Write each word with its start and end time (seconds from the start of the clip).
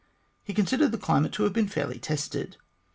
He 0.43 0.55
considered 0.55 0.91
the 0.91 0.97
climate 0.97 1.31
to 1.33 1.43
have 1.43 1.53
been 1.53 1.67
fairly 1.67 1.99
tested. 1.99 2.57